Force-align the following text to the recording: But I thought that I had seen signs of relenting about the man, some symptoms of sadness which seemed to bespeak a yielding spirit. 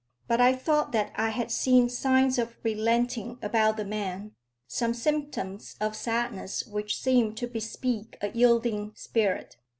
But 0.27 0.41
I 0.41 0.55
thought 0.55 0.93
that 0.93 1.11
I 1.15 1.29
had 1.29 1.51
seen 1.51 1.87
signs 1.87 2.39
of 2.39 2.55
relenting 2.63 3.37
about 3.43 3.77
the 3.77 3.85
man, 3.85 4.31
some 4.67 4.95
symptoms 4.95 5.75
of 5.79 5.95
sadness 5.95 6.65
which 6.65 6.97
seemed 6.99 7.37
to 7.37 7.45
bespeak 7.45 8.17
a 8.19 8.29
yielding 8.31 8.93
spirit. 8.95 9.57